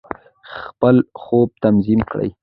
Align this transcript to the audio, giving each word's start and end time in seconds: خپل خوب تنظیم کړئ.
خپل 0.61 0.95
خوب 1.23 1.49
تنظیم 1.63 2.01
کړئ. 2.11 2.29